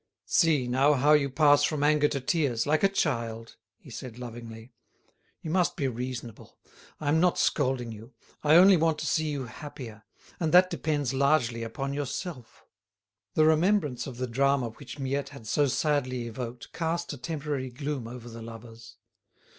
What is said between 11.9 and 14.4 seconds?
yourself." The remembrance of the